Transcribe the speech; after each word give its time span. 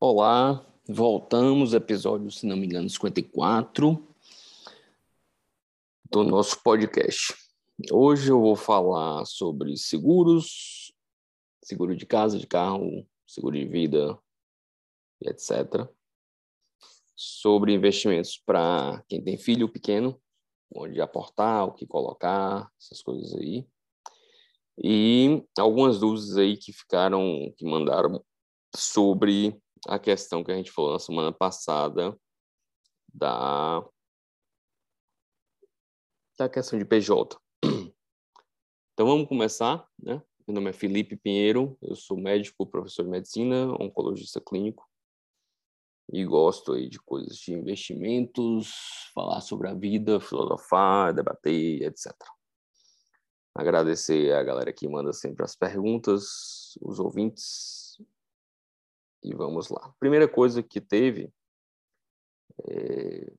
Olá, 0.00 0.64
voltamos, 0.88 1.74
episódio, 1.74 2.30
se 2.30 2.46
não 2.46 2.56
me 2.56 2.64
engano, 2.64 2.88
54 2.88 4.08
do 6.10 6.24
nosso 6.24 6.62
podcast. 6.62 7.34
Hoje 7.92 8.32
eu 8.32 8.40
vou 8.40 8.56
falar 8.56 9.26
sobre 9.26 9.76
seguros, 9.76 10.94
seguro 11.62 11.94
de 11.94 12.06
casa, 12.06 12.38
de 12.38 12.46
carro, 12.46 13.06
seguro 13.28 13.54
de 13.54 13.66
vida, 13.66 14.18
etc. 15.20 15.86
Sobre 17.14 17.74
investimentos 17.74 18.38
para 18.38 19.04
quem 19.06 19.22
tem 19.22 19.36
filho 19.36 19.68
pequeno, 19.68 20.20
onde 20.74 21.00
aportar, 21.00 21.66
o 21.66 21.74
que 21.74 21.86
colocar, 21.86 22.72
essas 22.80 23.02
coisas 23.02 23.34
aí. 23.34 23.68
E 24.82 25.44
algumas 25.58 25.98
dúvidas 25.98 26.36
aí 26.36 26.56
que 26.56 26.72
ficaram, 26.72 27.52
que 27.56 27.64
mandaram 27.64 28.24
sobre 28.74 29.60
a 29.86 29.98
questão 29.98 30.42
que 30.42 30.52
a 30.52 30.56
gente 30.56 30.70
falou 30.70 30.92
na 30.92 30.98
semana 30.98 31.32
passada 31.32 32.18
da, 33.12 33.84
da 36.38 36.48
questão 36.48 36.78
de 36.78 36.84
PJ. 36.84 37.38
Então 38.94 39.06
vamos 39.06 39.28
começar, 39.28 39.86
né? 39.98 40.22
Meu 40.48 40.54
nome 40.54 40.70
é 40.70 40.72
Felipe 40.72 41.14
Pinheiro, 41.14 41.76
eu 41.82 41.94
sou 41.94 42.16
médico, 42.16 42.66
professor 42.66 43.02
de 43.02 43.10
medicina, 43.10 43.70
oncologista 43.78 44.40
clínico 44.40 44.88
e 46.10 46.24
gosto 46.24 46.72
aí 46.72 46.88
de 46.88 46.98
coisas 46.98 47.36
de 47.36 47.52
investimentos, 47.52 48.72
falar 49.12 49.42
sobre 49.42 49.68
a 49.68 49.74
vida, 49.74 50.18
filosofar, 50.18 51.12
debater, 51.12 51.82
etc. 51.82 52.14
Agradecer 53.54 54.32
a 54.32 54.42
galera 54.42 54.72
que 54.72 54.88
manda 54.88 55.12
sempre 55.12 55.44
as 55.44 55.54
perguntas, 55.54 56.78
os 56.80 56.98
ouvintes, 56.98 57.98
e 59.22 59.34
vamos 59.34 59.68
lá. 59.68 59.94
Primeira 60.00 60.26
coisa 60.26 60.62
que 60.62 60.80
teve 60.80 61.30
é, 62.66 63.30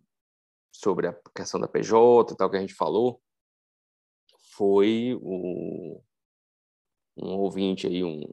sobre 0.72 1.08
a 1.08 1.20
questão 1.36 1.60
da 1.60 1.68
PJ 1.68 2.32
e 2.32 2.38
tal 2.38 2.52
que 2.52 2.58
a 2.58 2.62
gente 2.62 2.76
falou 2.76 3.20
foi 4.56 5.18
o, 5.24 6.04
um 7.22 7.38
ouvinte 7.38 7.88
aí, 7.88 8.04
um, 8.04 8.24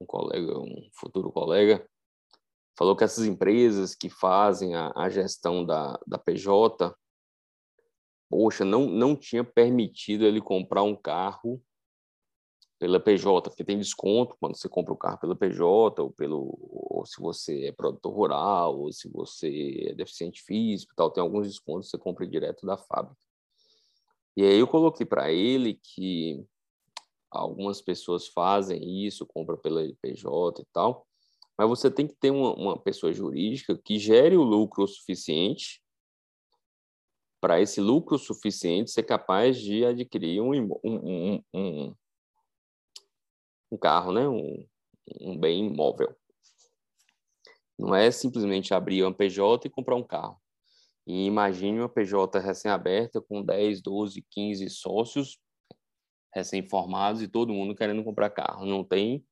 um 0.00 0.06
colega, 0.06 0.58
um 0.58 0.88
futuro 0.92 1.30
colega, 1.30 1.86
falou 2.76 2.96
que 2.96 3.04
essas 3.04 3.26
empresas 3.26 3.94
que 3.94 4.08
fazem 4.08 4.74
a, 4.74 4.92
a 4.96 5.08
gestão 5.08 5.64
da, 5.64 5.98
da 6.06 6.18
PJ, 6.18 6.94
poxa, 8.30 8.64
não, 8.64 8.86
não 8.86 9.16
tinha 9.16 9.42
permitido 9.42 10.24
ele 10.24 10.40
comprar 10.40 10.82
um 10.82 10.94
carro 10.94 11.62
pela 12.78 13.00
PJ, 13.00 13.50
porque 13.50 13.64
tem 13.64 13.76
desconto 13.76 14.36
quando 14.38 14.56
você 14.56 14.68
compra 14.68 14.92
o 14.92 14.96
carro 14.96 15.18
pela 15.18 15.34
PJ, 15.34 16.00
ou, 16.00 16.12
pelo, 16.12 16.56
ou 16.60 17.04
se 17.04 17.20
você 17.20 17.66
é 17.66 17.72
produtor 17.72 18.14
rural, 18.14 18.78
ou 18.78 18.92
se 18.92 19.10
você 19.10 19.88
é 19.88 19.94
deficiente 19.94 20.42
físico 20.42 20.94
tal, 20.94 21.10
tem 21.10 21.20
alguns 21.20 21.48
descontos, 21.48 21.90
você 21.90 21.98
compra 21.98 22.26
direto 22.26 22.64
da 22.64 22.76
fábrica. 22.76 23.18
E 24.36 24.44
aí 24.44 24.58
eu 24.60 24.68
coloquei 24.68 25.04
para 25.04 25.32
ele 25.32 25.80
que 25.82 26.46
algumas 27.30 27.80
pessoas 27.80 28.28
fazem 28.28 29.06
isso, 29.06 29.26
compra 29.26 29.56
pela 29.56 29.82
PJ 30.00 30.62
e 30.62 30.66
tal, 30.72 31.06
mas 31.56 31.68
você 31.68 31.90
tem 31.90 32.06
que 32.06 32.14
ter 32.14 32.30
uma, 32.30 32.54
uma 32.54 32.78
pessoa 32.78 33.12
jurídica 33.12 33.78
que 33.84 33.98
gere 33.98 34.36
o 34.36 34.42
lucro 34.42 34.86
suficiente 34.86 35.82
para 37.40 37.60
esse 37.60 37.80
lucro 37.80 38.18
suficiente 38.18 38.90
ser 38.90 39.04
capaz 39.04 39.60
de 39.60 39.84
adquirir 39.84 40.40
um, 40.40 40.52
um, 40.84 41.42
um, 41.54 41.94
um 43.70 43.78
carro, 43.78 44.12
né? 44.12 44.28
um 45.20 45.38
bem 45.38 45.66
imóvel. 45.66 46.14
Não 47.78 47.94
é 47.94 48.10
simplesmente 48.10 48.74
abrir 48.74 49.04
uma 49.04 49.14
PJ 49.14 49.66
e 49.66 49.70
comprar 49.70 49.94
um 49.94 50.02
carro. 50.02 50.40
E 51.06 51.26
imagine 51.26 51.78
uma 51.78 51.88
PJ 51.88 52.38
recém-aberta 52.38 53.20
com 53.20 53.42
10, 53.42 53.80
12, 53.80 54.26
15 54.30 54.68
sócios 54.68 55.38
recém-formados 56.34 57.22
e 57.22 57.28
todo 57.28 57.52
mundo 57.52 57.74
querendo 57.74 58.04
comprar 58.04 58.30
carro. 58.30 58.66
Não 58.66 58.84
tem 58.84 59.24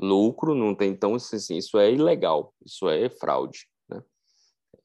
lucro, 0.00 0.54
não 0.54 0.74
tem. 0.74 0.90
Então, 0.90 1.14
assim, 1.14 1.56
isso 1.56 1.78
é 1.78 1.92
ilegal, 1.92 2.54
isso 2.64 2.88
é 2.88 3.08
fraude. 3.08 3.66
Né? 3.88 4.02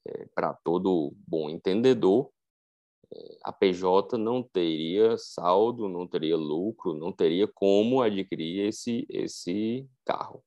É, 0.06 0.26
Para 0.34 0.54
todo 0.54 1.14
bom 1.26 1.50
entendedor, 1.50 2.30
a 3.44 3.52
PJ 3.52 4.18
não 4.18 4.42
teria 4.42 5.16
saldo, 5.16 5.88
não 5.88 6.06
teria 6.06 6.36
lucro, 6.36 6.92
não 6.92 7.12
teria 7.12 7.46
como 7.48 8.02
adquirir 8.02 8.68
esse, 8.68 9.06
esse 9.08 9.88
carro. 10.04 10.44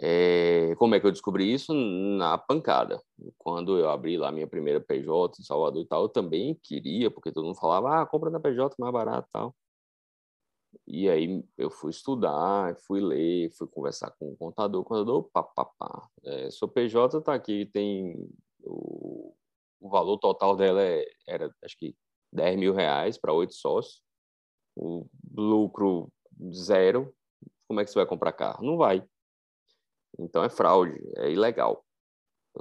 É, 0.00 0.74
como 0.76 0.94
é 0.94 1.00
que 1.00 1.06
eu 1.06 1.12
descobri 1.12 1.52
isso? 1.52 1.72
Na 1.74 2.38
pancada. 2.38 3.00
Quando 3.38 3.78
eu 3.78 3.90
abri 3.90 4.16
lá 4.16 4.32
minha 4.32 4.46
primeira 4.46 4.80
PJ 4.80 5.40
em 5.40 5.44
Salvador 5.44 5.82
e 5.82 5.86
tal, 5.86 6.02
eu 6.02 6.08
também 6.08 6.58
queria, 6.62 7.10
porque 7.10 7.30
todo 7.30 7.44
mundo 7.44 7.58
falava, 7.58 8.02
ah, 8.02 8.06
compra 8.06 8.30
na 8.30 8.40
PJ 8.40 8.74
mais 8.78 8.92
barato 8.92 9.28
e 9.28 9.32
tal. 9.32 9.54
E 10.86 11.08
aí 11.08 11.44
eu 11.58 11.70
fui 11.70 11.90
estudar, 11.90 12.76
fui 12.86 13.00
ler, 13.00 13.50
fui 13.52 13.66
conversar 13.66 14.10
com 14.12 14.32
o 14.32 14.36
contador, 14.36 14.80
o 14.80 14.84
contador, 14.84 15.28
pá, 15.32 15.42
pá. 15.42 16.08
É, 16.24 16.48
PJ 16.74 17.20
tá 17.20 17.34
aqui, 17.34 17.66
tem 17.66 18.28
o 18.60 19.34
o 19.82 19.88
valor 19.90 20.16
total 20.18 20.56
dela 20.56 20.80
é, 20.80 21.04
era, 21.26 21.52
acho 21.62 21.76
que, 21.76 21.94
10 22.32 22.56
mil 22.56 22.72
reais 22.72 23.18
para 23.18 23.32
oito 23.32 23.52
sócios. 23.52 24.00
O 24.76 25.06
lucro 25.34 26.10
zero. 26.54 27.12
Como 27.66 27.80
é 27.80 27.84
que 27.84 27.90
você 27.90 27.98
vai 27.98 28.06
comprar 28.06 28.32
carro? 28.32 28.64
Não 28.64 28.76
vai. 28.76 29.04
Então 30.18 30.42
é 30.44 30.48
fraude, 30.48 30.98
é 31.16 31.30
ilegal. 31.30 31.84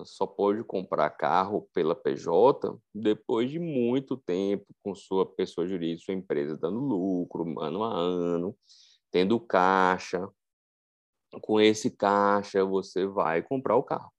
Só 0.05 0.25
pode 0.25 0.63
comprar 0.63 1.09
carro 1.09 1.67
pela 1.73 1.93
PJ 1.93 2.77
depois 2.93 3.51
de 3.51 3.59
muito 3.59 4.15
tempo 4.15 4.65
com 4.81 4.95
sua 4.95 5.25
pessoa 5.25 5.67
jurídica, 5.67 6.05
sua 6.05 6.13
empresa 6.13 6.57
dando 6.57 6.79
lucro 6.79 7.59
ano 7.59 7.83
a 7.83 7.93
ano, 7.93 8.57
tendo 9.11 9.39
caixa. 9.39 10.29
Com 11.41 11.59
esse 11.59 11.91
caixa 11.91 12.63
você 12.63 13.05
vai 13.05 13.41
comprar 13.41 13.75
o 13.75 13.83
carro. 13.83 14.11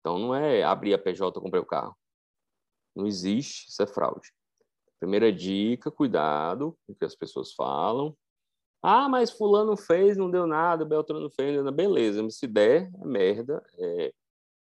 Então 0.00 0.18
não 0.18 0.34
é 0.34 0.62
abrir 0.62 0.94
a 0.94 0.98
PJ 0.98 1.38
e 1.38 1.42
comprar 1.42 1.60
o 1.60 1.66
carro. 1.66 1.96
Não 2.94 3.06
existe, 3.06 3.68
isso 3.68 3.82
é 3.82 3.86
fraude. 3.86 4.32
Primeira 5.00 5.32
dica, 5.32 5.90
cuidado 5.90 6.76
com 6.86 6.92
o 6.92 6.96
que 6.96 7.04
as 7.04 7.14
pessoas 7.14 7.52
falam. 7.52 8.16
Ah, 8.82 9.08
mas 9.08 9.30
fulano 9.30 9.76
fez, 9.76 10.16
não 10.16 10.30
deu 10.30 10.46
nada, 10.46 10.84
Beltrano 10.84 11.30
fez, 11.30 11.48
não 11.48 11.54
deu 11.54 11.64
nada. 11.64 11.76
Beleza, 11.76 12.28
se 12.30 12.46
der, 12.46 12.90
é 13.00 13.04
merda. 13.04 13.64
É, 13.78 14.12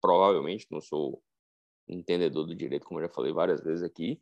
provavelmente, 0.02 0.68
não 0.72 0.82
sou 0.82 1.22
entendedor 1.88 2.46
do 2.46 2.56
direito, 2.56 2.86
como 2.86 3.02
já 3.02 3.10
falei 3.10 3.32
várias 3.32 3.62
vezes 3.64 3.84
aqui, 3.84 4.22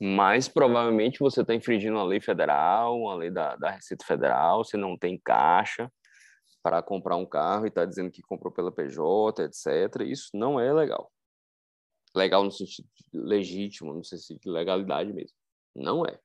mas 0.00 0.48
provavelmente 0.48 1.18
você 1.18 1.42
está 1.42 1.54
infringindo 1.54 1.98
a 1.98 2.04
lei 2.04 2.20
federal, 2.20 3.08
a 3.08 3.14
lei 3.14 3.30
da, 3.30 3.56
da 3.56 3.70
Receita 3.70 4.04
Federal, 4.04 4.64
você 4.64 4.76
não 4.76 4.96
tem 4.96 5.20
caixa 5.22 5.92
para 6.62 6.82
comprar 6.82 7.16
um 7.16 7.26
carro 7.26 7.66
e 7.66 7.68
está 7.68 7.84
dizendo 7.84 8.10
que 8.10 8.22
comprou 8.22 8.52
pela 8.52 8.72
PJ, 8.72 9.44
etc. 9.44 10.02
Isso 10.06 10.30
não 10.34 10.58
é 10.58 10.72
legal 10.72 11.12
legal 12.14 12.44
no 12.44 12.50
sentido 12.50 12.88
legítimo, 13.12 13.94
no 13.94 14.04
sentido 14.04 14.40
de 14.40 14.50
legalidade 14.50 15.12
mesmo. 15.12 15.36
Não 15.74 16.04
é. 16.04 16.18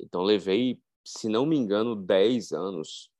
Então, 0.00 0.22
levei, 0.22 0.80
se 1.04 1.28
não 1.28 1.46
me 1.46 1.56
engano, 1.56 1.96
10 1.96 2.52
anos 2.52 3.10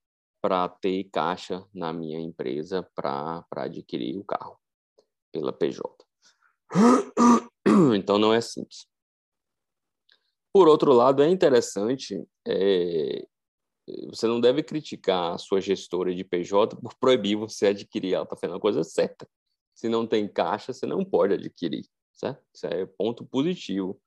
para 0.41 0.69
ter 0.69 1.05
caixa 1.05 1.65
na 1.75 1.93
minha 1.93 2.19
empresa 2.21 2.83
para 2.95 3.45
adquirir 3.53 4.19
o 4.19 4.25
carro 4.25 4.59
pela 5.33 5.53
PJ. 5.53 5.83
Então, 7.97 8.19
não 8.19 8.33
é 8.33 8.41
simples. 8.41 8.87
Por 10.53 10.69
outro 10.69 10.93
lado, 10.93 11.23
é 11.23 11.29
interessante, 11.29 12.27
é, 12.47 13.27
você 14.09 14.27
não 14.27 14.41
deve 14.41 14.63
criticar 14.63 15.35
a 15.35 15.39
sua 15.39 15.61
gestora 15.61 16.15
de 16.15 16.25
PJ 16.25 16.77
por 16.77 16.95
proibir 16.95 17.37
você 17.37 17.67
adquirir, 17.67 18.15
ela 18.15 18.25
está 18.25 18.37
fazendo 18.37 18.57
a 18.57 18.61
coisa 18.61 18.83
certa 18.83 19.29
se 19.77 19.91
não 19.91 20.07
tem 20.07 20.27
caixa, 20.27 20.73
você 20.73 20.87
não 20.87 21.05
pode 21.05 21.35
adquirir, 21.35 21.87
certo? 22.15 22.43
Isso 22.53 22.67
é 22.67 22.87
ponto 22.87 23.27
positivo 23.27 24.01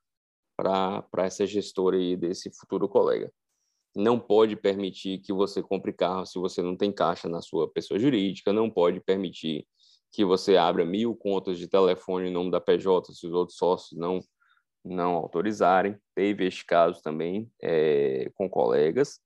para 0.57 1.07
essa 1.19 1.45
gestora 1.45 1.95
aí 1.95 2.17
desse 2.17 2.51
futuro 2.51 2.89
colega. 2.89 3.31
Não 3.95 4.19
pode 4.19 4.55
permitir 4.55 5.19
que 5.19 5.33
você 5.33 5.61
compre 5.61 5.91
carro 5.91 6.25
se 6.25 6.39
você 6.39 6.61
não 6.61 6.77
tem 6.77 6.91
caixa 6.91 7.27
na 7.27 7.41
sua 7.41 7.69
pessoa 7.71 7.99
jurídica, 7.99 8.53
não 8.53 8.69
pode 8.69 8.99
permitir 9.01 9.65
que 10.11 10.25
você 10.25 10.57
abra 10.57 10.85
mil 10.85 11.15
contas 11.15 11.57
de 11.57 11.67
telefone 11.67 12.29
em 12.29 12.33
nome 12.33 12.51
da 12.51 12.59
PJ 12.59 13.13
se 13.13 13.27
os 13.27 13.33
outros 13.33 13.57
sócios 13.57 13.99
não 13.99 14.19
não 14.83 15.15
autorizarem. 15.15 15.97
Teve 16.15 16.45
este 16.45 16.65
caso 16.65 17.01
também 17.01 17.51
é, 17.61 18.29
com 18.33 18.49
colegas. 18.49 19.19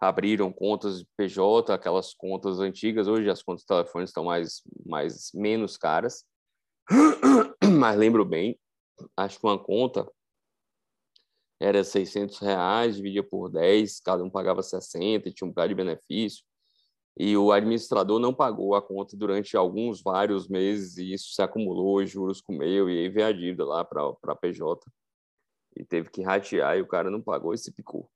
abriram 0.00 0.52
contas 0.52 1.00
de 1.00 1.06
PJ, 1.16 1.72
aquelas 1.72 2.14
contas 2.14 2.60
antigas. 2.60 3.08
Hoje 3.08 3.28
as 3.28 3.42
contas 3.42 3.62
de 3.62 3.66
telefone 3.66 4.04
estão 4.04 4.24
mais, 4.24 4.62
mais 4.86 5.30
menos 5.34 5.76
caras, 5.76 6.24
mas 7.78 7.98
lembro 7.98 8.24
bem, 8.24 8.58
acho 9.16 9.38
que 9.38 9.46
uma 9.46 9.58
conta 9.58 10.08
era 11.60 11.82
600 11.82 12.38
reais, 12.38 12.96
dividia 12.96 13.22
por 13.22 13.48
10, 13.48 14.00
cada 14.00 14.22
um 14.22 14.30
pagava 14.30 14.62
60, 14.62 15.30
tinha 15.32 15.46
um 15.46 15.50
bocado 15.50 15.68
de 15.68 15.74
benefício. 15.74 16.44
E 17.18 17.36
o 17.36 17.50
administrador 17.50 18.20
não 18.20 18.32
pagou 18.32 18.76
a 18.76 18.82
conta 18.82 19.16
durante 19.16 19.56
alguns, 19.56 20.00
vários 20.00 20.46
meses, 20.46 20.98
e 20.98 21.12
isso 21.12 21.32
se 21.34 21.42
acumulou, 21.42 22.04
juros 22.06 22.40
comeu, 22.40 22.88
e 22.88 22.96
aí 22.96 23.08
veio 23.08 23.26
a 23.26 23.32
dívida 23.32 23.64
lá 23.64 23.84
para 23.84 24.14
a 24.28 24.36
PJ. 24.36 24.80
E 25.76 25.84
teve 25.84 26.10
que 26.10 26.22
ratear, 26.22 26.78
e 26.78 26.82
o 26.82 26.86
cara 26.86 27.10
não 27.10 27.20
pagou 27.20 27.52
e 27.52 27.58
se 27.58 27.72
picou. 27.72 28.08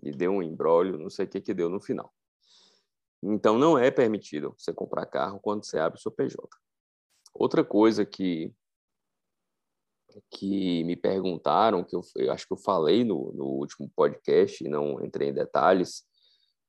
E 0.00 0.12
deu 0.12 0.30
um 0.30 0.42
embrólio, 0.42 0.96
não 0.96 1.10
sei 1.10 1.24
o 1.24 1.28
que 1.28 1.40
que 1.40 1.52
deu 1.52 1.68
no 1.68 1.80
final. 1.80 2.14
Então, 3.20 3.58
não 3.58 3.76
é 3.76 3.90
permitido 3.90 4.54
você 4.56 4.72
comprar 4.72 5.04
carro 5.06 5.40
quando 5.40 5.64
você 5.64 5.76
abre 5.76 5.98
o 5.98 6.00
seu 6.00 6.12
PJ. 6.12 6.38
Outra 7.34 7.64
coisa 7.64 8.06
que 8.06 8.54
que 10.30 10.84
me 10.84 10.96
perguntaram, 10.96 11.84
que 11.84 11.94
eu, 11.94 12.00
eu 12.16 12.32
acho 12.32 12.46
que 12.46 12.52
eu 12.52 12.58
falei 12.58 13.04
no, 13.04 13.32
no, 13.32 13.44
último 13.44 13.90
podcast 13.94 14.66
não 14.68 15.04
entrei 15.04 15.28
em 15.28 15.34
detalhes, 15.34 16.04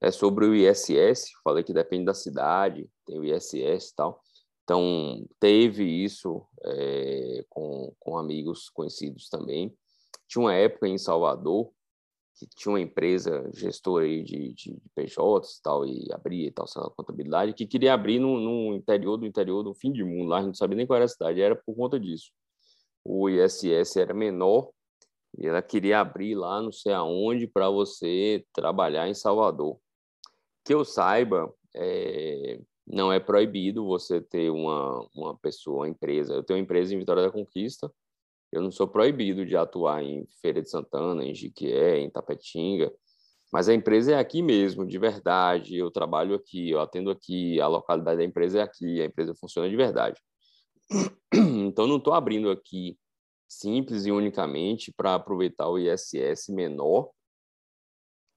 é 0.02 0.12
sobre 0.12 0.46
o 0.46 0.56
ISS. 0.56 1.32
Falei 1.44 1.64
que 1.64 1.74
depende 1.74 2.06
da 2.06 2.14
cidade, 2.14 2.90
tem 3.06 3.20
o 3.20 3.24
ISS 3.24 3.90
e 3.90 3.96
tal. 3.96 4.22
Então, 4.64 5.26
teve 5.40 5.84
isso 5.84 6.46
é, 6.64 7.44
com, 7.50 7.94
com 8.00 8.18
amigos 8.18 8.70
conhecidos 8.70 9.28
também. 9.28 9.76
Tinha 10.28 10.44
uma 10.44 10.54
época 10.54 10.88
em 10.88 10.98
Salvador 10.98 11.72
que 12.38 12.48
tinha 12.56 12.72
uma 12.72 12.80
empresa 12.80 13.50
gestora 13.54 14.06
aí 14.06 14.24
de, 14.24 14.54
de, 14.54 14.74
de 14.74 14.90
PJs 14.96 15.58
e 15.58 15.62
tal, 15.62 15.86
e 15.86 16.08
abria 16.14 16.48
e 16.48 16.52
tal, 16.52 16.64
essa 16.64 16.80
contabilidade, 16.96 17.54
que 17.54 17.68
queria 17.68 17.94
abrir 17.94 18.18
no, 18.18 18.40
no 18.40 18.74
interior 18.74 19.18
do 19.18 19.26
interior, 19.26 19.62
do 19.62 19.74
fim 19.74 19.92
de 19.92 20.06
mundo, 20.06 20.30
lá 20.30 20.38
a 20.38 20.40
gente 20.40 20.48
não 20.48 20.54
sabia 20.54 20.78
nem 20.78 20.88
qual 20.88 20.96
era 20.96 21.06
a 21.06 21.10
cidade, 21.10 21.42
era 21.42 21.54
por 21.54 21.76
conta 21.76 22.00
disso 22.00 22.32
o 23.04 23.30
ISS 23.30 23.98
era 23.98 24.14
menor 24.14 24.70
e 25.38 25.48
ela 25.48 25.62
queria 25.62 26.00
abrir 26.00 26.36
lá 26.36 26.62
não 26.62 26.72
sei 26.72 26.94
aonde 26.94 27.48
para 27.48 27.70
você 27.70 28.46
trabalhar 28.54 29.08
em 29.08 29.14
Salvador. 29.14 29.80
Que 30.66 30.74
eu 30.74 30.84
saiba, 30.84 31.54
é, 31.76 32.60
não 32.86 33.12
é 33.12 33.20
proibido 33.20 33.86
você 33.86 34.22
ter 34.22 34.50
uma, 34.50 35.08
uma 35.16 35.38
pessoa, 35.38 35.82
uma 35.82 35.90
empresa. 35.90 36.34
Eu 36.34 36.44
tenho 36.44 36.58
uma 36.60 36.64
empresa 36.64 36.94
em 36.94 37.00
Vitória 37.00 37.24
da 37.24 37.32
Conquista, 37.32 37.92
eu 38.52 38.62
não 38.62 38.72
sou 38.72 38.88
proibido 38.88 39.46
de 39.46 39.56
atuar 39.56 40.04
em 40.04 40.26
Feira 40.42 40.62
de 40.62 40.70
Santana, 40.70 41.24
em 41.24 41.36
Jiquié, 41.36 42.00
em 42.00 42.10
Tapetinga, 42.10 42.92
mas 43.52 43.68
a 43.68 43.74
empresa 43.74 44.14
é 44.14 44.20
aqui 44.20 44.42
mesmo, 44.42 44.86
de 44.86 44.98
verdade. 44.98 45.76
Eu 45.76 45.90
trabalho 45.92 46.36
aqui, 46.36 46.70
eu 46.70 46.80
atendo 46.80 47.10
aqui, 47.10 47.60
a 47.60 47.68
localidade 47.68 48.18
da 48.18 48.24
empresa 48.24 48.60
é 48.60 48.62
aqui, 48.62 49.02
a 49.02 49.06
empresa 49.06 49.34
funciona 49.36 49.70
de 49.70 49.76
verdade. 49.76 50.20
Então, 51.32 51.86
não 51.86 51.98
estou 51.98 52.14
abrindo 52.14 52.50
aqui 52.50 52.98
simples 53.48 54.06
e 54.06 54.12
unicamente 54.12 54.92
para 54.92 55.16
aproveitar 55.16 55.70
o 55.70 55.78
ISS 55.78 56.50
menor, 56.50 57.12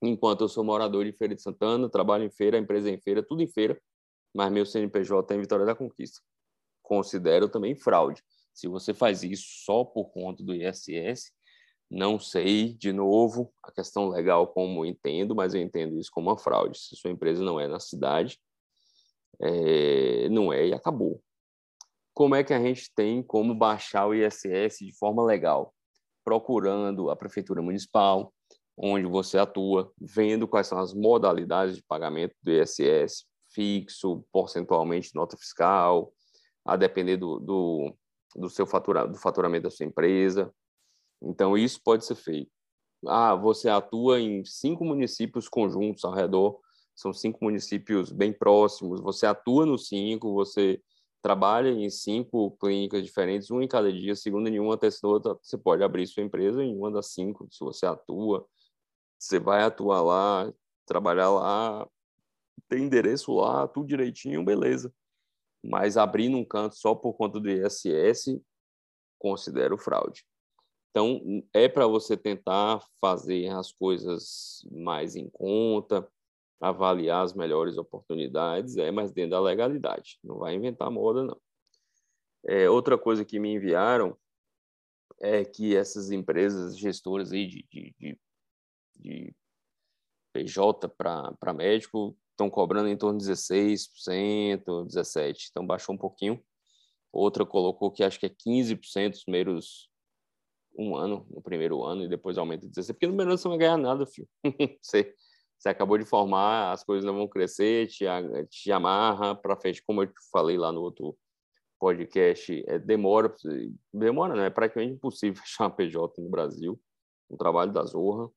enquanto 0.02 0.42
eu 0.42 0.48
sou 0.48 0.64
morador 0.64 1.04
de 1.04 1.12
Feira 1.12 1.34
de 1.34 1.42
Santana, 1.42 1.88
trabalho 1.88 2.24
em 2.24 2.30
feira, 2.30 2.58
empresa 2.58 2.90
em 2.90 2.98
feira, 2.98 3.22
tudo 3.22 3.42
em 3.42 3.48
feira, 3.48 3.80
mas 4.34 4.52
meu 4.52 4.66
CNPJ 4.66 5.32
é 5.32 5.36
em 5.36 5.40
Vitória 5.40 5.66
da 5.66 5.74
Conquista. 5.74 6.20
Considero 6.82 7.48
também 7.48 7.74
fraude. 7.76 8.22
Se 8.52 8.68
você 8.68 8.92
faz 8.92 9.22
isso 9.22 9.44
só 9.64 9.84
por 9.84 10.10
conta 10.10 10.42
do 10.42 10.54
ISS, 10.54 11.32
não 11.90 12.18
sei, 12.18 12.74
de 12.74 12.92
novo, 12.92 13.52
a 13.62 13.70
questão 13.70 14.08
legal 14.08 14.46
como 14.48 14.84
entendo, 14.84 15.34
mas 15.34 15.54
eu 15.54 15.60
entendo 15.60 15.98
isso 15.98 16.10
como 16.10 16.30
uma 16.30 16.38
fraude. 16.38 16.78
Se 16.78 16.96
sua 16.96 17.10
empresa 17.10 17.42
não 17.42 17.60
é 17.60 17.68
na 17.68 17.78
cidade, 17.78 18.38
é, 19.40 20.28
não 20.30 20.52
é 20.52 20.68
e 20.68 20.74
acabou 20.74 21.22
como 22.22 22.36
é 22.36 22.44
que 22.44 22.54
a 22.54 22.60
gente 22.60 22.88
tem 22.94 23.20
como 23.20 23.52
baixar 23.52 24.06
o 24.06 24.14
ISS 24.14 24.78
de 24.78 24.96
forma 24.96 25.24
legal? 25.24 25.74
Procurando 26.24 27.10
a 27.10 27.16
prefeitura 27.16 27.60
municipal, 27.60 28.32
onde 28.76 29.06
você 29.06 29.38
atua, 29.38 29.92
vendo 30.00 30.46
quais 30.46 30.68
são 30.68 30.78
as 30.78 30.94
modalidades 30.94 31.74
de 31.74 31.82
pagamento 31.82 32.32
do 32.40 32.52
ISS, 32.52 33.26
fixo, 33.52 34.24
porcentualmente 34.30 35.16
nota 35.16 35.36
fiscal, 35.36 36.12
a 36.64 36.76
depender 36.76 37.16
do, 37.16 37.40
do, 37.40 37.92
do 38.36 38.48
seu 38.48 38.68
fatura, 38.68 39.04
do 39.04 39.18
faturamento 39.18 39.64
da 39.64 39.70
sua 39.70 39.86
empresa. 39.86 40.54
Então, 41.20 41.58
isso 41.58 41.80
pode 41.82 42.04
ser 42.04 42.14
feito. 42.14 42.52
Ah, 43.04 43.34
você 43.34 43.68
atua 43.68 44.20
em 44.20 44.44
cinco 44.44 44.84
municípios 44.84 45.48
conjuntos 45.48 46.04
ao 46.04 46.14
redor, 46.14 46.60
são 46.94 47.12
cinco 47.12 47.40
municípios 47.42 48.12
bem 48.12 48.32
próximos, 48.32 49.00
você 49.00 49.26
atua 49.26 49.66
nos 49.66 49.88
cinco, 49.88 50.32
você 50.32 50.80
trabalha 51.22 51.70
em 51.70 51.88
cinco 51.88 52.50
clínicas 52.58 53.04
diferentes, 53.04 53.48
uma 53.50 53.64
em 53.64 53.68
cada 53.68 53.92
dia, 53.92 54.16
segunda 54.16 54.50
em 54.50 54.58
uma, 54.58 54.76
terceira 54.76 55.14
outra, 55.14 55.38
você 55.40 55.56
pode 55.56 55.82
abrir 55.82 56.06
sua 56.06 56.22
empresa 56.22 56.62
em 56.62 56.76
uma 56.76 56.90
das 56.90 57.12
cinco, 57.12 57.46
se 57.50 57.60
você 57.60 57.86
atua, 57.86 58.46
você 59.18 59.38
vai 59.38 59.62
atuar 59.62 60.02
lá, 60.02 60.52
trabalhar 60.84 61.30
lá, 61.30 61.88
tem 62.68 62.84
endereço 62.84 63.32
lá, 63.34 63.68
tudo 63.68 63.86
direitinho, 63.86 64.44
beleza. 64.44 64.92
Mas 65.64 65.96
abrir 65.96 66.28
num 66.28 66.44
canto 66.44 66.74
só 66.74 66.92
por 66.92 67.14
conta 67.14 67.38
do 67.38 67.48
ISS, 67.48 68.42
considero 69.16 69.78
fraude. 69.78 70.26
Então, 70.90 71.42
é 71.54 71.68
para 71.68 71.86
você 71.86 72.16
tentar 72.16 72.84
fazer 73.00 73.48
as 73.48 73.72
coisas 73.72 74.66
mais 74.70 75.14
em 75.14 75.30
conta, 75.30 76.06
avaliar 76.60 77.24
as 77.24 77.34
melhores 77.34 77.76
oportunidades, 77.76 78.76
é, 78.76 78.90
mas 78.90 79.12
dentro 79.12 79.32
da 79.32 79.40
legalidade. 79.40 80.18
Não 80.22 80.38
vai 80.38 80.54
inventar 80.54 80.90
moda, 80.90 81.24
não. 81.24 81.40
É, 82.44 82.68
outra 82.68 82.98
coisa 82.98 83.24
que 83.24 83.38
me 83.38 83.54
enviaram 83.54 84.16
é 85.20 85.44
que 85.44 85.76
essas 85.76 86.10
empresas 86.10 86.76
gestoras 86.76 87.32
aí 87.32 87.46
de, 87.46 87.66
de, 87.70 87.94
de, 87.98 88.20
de 88.96 89.36
PJ 90.32 90.88
para 90.88 91.54
médico 91.54 92.16
estão 92.30 92.50
cobrando 92.50 92.88
em 92.88 92.96
torno 92.96 93.18
de 93.18 93.24
16%, 93.24 94.64
17%, 94.64 95.36
então 95.50 95.66
baixou 95.66 95.94
um 95.94 95.98
pouquinho. 95.98 96.42
Outra 97.12 97.44
colocou 97.44 97.90
que 97.90 98.02
acho 98.02 98.18
que 98.18 98.26
é 98.26 98.30
15% 98.30 99.10
nos 99.10 99.24
primeiros 99.24 99.92
um 100.76 100.96
ano, 100.96 101.26
no 101.30 101.42
primeiro 101.42 101.84
ano, 101.84 102.04
e 102.04 102.08
depois 102.08 102.38
aumenta 102.38 102.66
16%, 102.66 102.94
porque 102.94 103.06
no 103.06 103.12
primeiro 103.12 103.30
ano 103.30 103.38
você 103.38 103.46
não 103.46 103.56
vai 103.56 103.66
ganhar 103.66 103.76
nada, 103.76 104.06
filho. 104.06 104.28
você 105.62 105.68
acabou 105.68 105.96
de 105.96 106.04
formar, 106.04 106.72
as 106.72 106.82
coisas 106.82 107.04
não 107.04 107.14
vão 107.14 107.28
crescer, 107.28 107.86
te, 107.86 108.04
te 108.50 108.72
amarra 108.72 109.32
para 109.32 109.56
frente, 109.56 109.80
como 109.86 110.02
eu 110.02 110.10
falei 110.32 110.58
lá 110.58 110.72
no 110.72 110.80
outro 110.80 111.16
podcast, 111.78 112.64
é, 112.66 112.80
demora, 112.80 113.32
demora, 113.94 114.34
não, 114.34 114.42
é 114.42 114.50
praticamente 114.50 114.94
impossível 114.94 115.40
fechar 115.46 115.64
uma 115.64 115.70
PJ 115.70 116.20
no 116.20 116.28
Brasil, 116.28 116.80
um 117.30 117.36
trabalho 117.36 117.72
da 117.72 117.84
Zorra, 117.84 118.28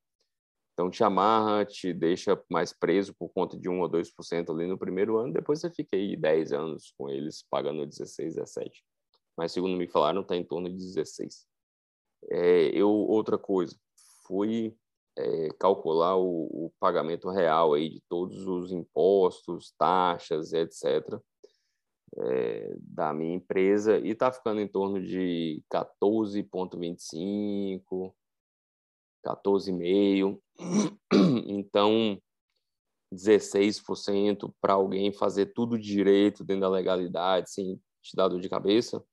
então 0.74 0.88
te 0.92 1.04
amarra, 1.04 1.66
te 1.66 1.92
deixa 1.92 2.40
mais 2.48 2.72
preso 2.72 3.12
por 3.16 3.30
conta 3.30 3.58
de 3.58 3.68
1 3.68 3.82
ou 3.82 3.90
2% 3.90 4.54
ali 4.54 4.68
no 4.68 4.78
primeiro 4.78 5.18
ano, 5.18 5.34
depois 5.34 5.60
você 5.60 5.72
fica 5.72 5.98
aí 5.98 6.16
10 6.16 6.54
anos 6.54 6.94
com 6.96 7.10
eles 7.10 7.44
pagando 7.50 7.88
16, 7.88 8.36
17. 8.36 8.86
Mas 9.36 9.52
segundo 9.52 9.76
me 9.76 9.88
falaram, 9.88 10.22
está 10.22 10.36
em 10.36 10.44
torno 10.44 10.70
de 10.70 10.76
16. 10.76 11.48
É, 12.30 12.68
eu, 12.68 12.90
outra 12.90 13.38
coisa, 13.38 13.76
fui 14.28 14.78
é, 15.18 15.50
calcular 15.60 16.18
o, 16.18 16.66
o, 16.66 16.72
pagamento 16.80 17.30
real 17.30 17.74
aí 17.74 17.90
de 17.90 18.02
todos 18.10 18.48
os 18.48 18.72
impostos, 18.72 19.74
taxas, 19.78 20.54
etc., 20.54 21.20
é, 22.18 22.74
da 22.80 23.14
minha 23.14 23.36
empresa 23.36 24.00
e 24.00 24.12
está 24.12 24.32
ficando 24.32 24.62
em 24.62 24.68
torno 24.68 25.02
de 25.02 25.62
14,25, 25.72 28.14
14,5%. 29.26 30.40
Então, 31.48 32.20
16% 33.14 34.54
para 34.62 34.74
alguém 34.74 35.14
fazer 35.14 35.48
tudo 35.48 35.80
direito 35.80 36.44
dentro 36.44 36.62
da 36.62 36.70
legalidade, 36.70 37.52
sem 37.52 37.80
te 38.02 38.16
dar 38.16 38.28
dor 38.28 38.40
de 38.40 38.50
cabeça, 38.50 39.04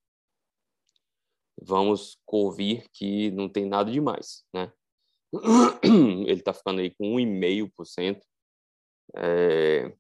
vamos 1.60 2.18
convir 2.24 2.88
que 2.92 3.30
não 3.30 3.48
tem 3.48 3.66
nada 3.66 3.90
demais, 3.90 4.44
né? 4.52 4.72
ele 5.82 6.32
está 6.32 6.52
ficando 6.52 6.80
aí 6.80 6.90
com 6.90 7.16
1,5% 7.16 8.20
é, 9.16 9.94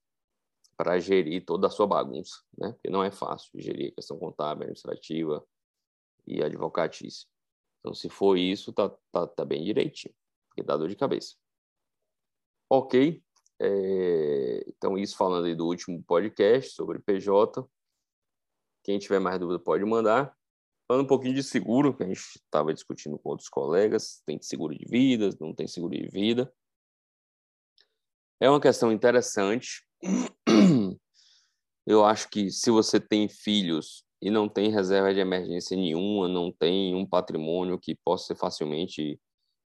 para 0.76 0.98
gerir 0.98 1.44
toda 1.44 1.66
a 1.66 1.70
sua 1.70 1.86
bagunça, 1.86 2.42
né? 2.56 2.72
Porque 2.72 2.90
não 2.90 3.02
é 3.02 3.10
fácil 3.10 3.50
gerir 3.54 3.92
a 3.92 3.94
questão 3.94 4.18
contábil, 4.18 4.64
administrativa 4.64 5.44
e 6.26 6.42
advocatícia. 6.42 7.28
Então, 7.80 7.94
se 7.94 8.08
for 8.08 8.36
isso, 8.36 8.72
tá, 8.72 8.88
tá, 9.10 9.26
tá 9.26 9.44
bem 9.44 9.64
direitinho, 9.64 10.14
porque 10.48 10.62
dá 10.62 10.76
dor 10.76 10.88
de 10.88 10.96
cabeça. 10.96 11.34
Ok, 12.70 13.22
é, 13.60 14.64
então 14.66 14.98
isso 14.98 15.16
falando 15.16 15.46
aí 15.46 15.54
do 15.54 15.66
último 15.66 16.02
podcast 16.02 16.74
sobre 16.74 16.98
PJ. 16.98 17.64
Quem 18.82 18.98
tiver 18.98 19.20
mais 19.20 19.38
dúvida 19.38 19.58
pode 19.58 19.84
mandar. 19.84 20.36
Falando 20.92 21.06
um 21.06 21.08
pouquinho 21.08 21.32
de 21.32 21.42
seguro, 21.42 21.96
que 21.96 22.02
a 22.02 22.06
gente 22.06 22.20
estava 22.20 22.74
discutindo 22.74 23.18
com 23.18 23.30
outros 23.30 23.48
colegas, 23.48 24.22
tem 24.26 24.38
seguro 24.42 24.76
de 24.76 24.84
vida, 24.84 25.30
não 25.40 25.54
tem 25.54 25.66
seguro 25.66 25.96
de 25.96 26.06
vida. 26.08 26.52
É 28.38 28.50
uma 28.50 28.60
questão 28.60 28.92
interessante. 28.92 29.88
Eu 31.88 32.04
acho 32.04 32.28
que 32.28 32.50
se 32.50 32.70
você 32.70 33.00
tem 33.00 33.26
filhos 33.26 34.04
e 34.20 34.30
não 34.30 34.46
tem 34.46 34.70
reserva 34.70 35.14
de 35.14 35.20
emergência 35.20 35.74
nenhuma, 35.74 36.28
não 36.28 36.52
tem 36.52 36.94
um 36.94 37.06
patrimônio 37.06 37.78
que 37.78 37.96
possa 38.04 38.26
ser 38.26 38.36
facilmente 38.36 39.18